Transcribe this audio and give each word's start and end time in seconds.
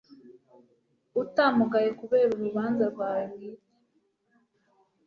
utamugaye 1.21 1.89
kubera 1.99 2.29
urubanza 2.35 2.83
rwawe 2.93 3.23
bwite 3.33 3.71